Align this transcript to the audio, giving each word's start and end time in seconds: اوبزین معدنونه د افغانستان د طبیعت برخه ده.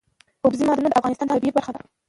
اوبزین 0.45 0.65
معدنونه 0.67 0.89
د 0.91 0.99
افغانستان 0.99 1.25
د 1.27 1.31
طبیعت 1.37 1.53
برخه 1.55 1.71
ده. 1.75 1.81